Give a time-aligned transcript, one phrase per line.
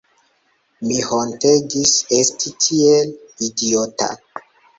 [0.85, 1.91] Mi hontegis
[2.21, 3.13] esti tiel
[3.51, 4.11] idiota.